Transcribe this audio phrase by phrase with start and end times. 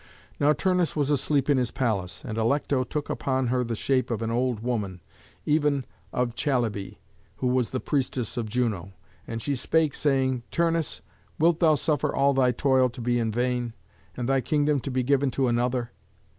[0.39, 4.23] Now Turnus was asleep in his palace, and Alecto took upon her the shape of
[4.23, 4.99] an old woman,
[5.45, 6.97] even of Chalybé,
[7.35, 8.93] who was the priestess of Juno;
[9.27, 11.03] and she spake, saying, "Turnus,
[11.37, 13.75] wilt thou suffer all thy toil to be in vain,
[14.17, 15.91] and thy kingdom to be given to another?